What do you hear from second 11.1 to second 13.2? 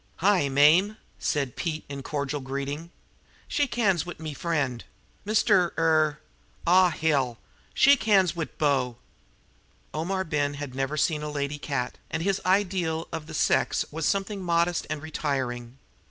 a lady cat, and his ideal